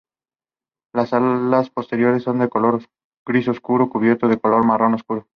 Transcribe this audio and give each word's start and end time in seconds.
Las 0.95 1.13
alas 1.13 1.69
posteriores 1.69 2.23
son 2.23 2.39
de 2.39 2.49
color 2.49 2.81
gris 3.23 3.47
oscuro, 3.49 3.87
cubierto 3.87 4.27
de 4.27 4.39
color 4.39 4.65
marrón 4.65 4.93
más 4.93 5.01
oscuro. 5.01 5.27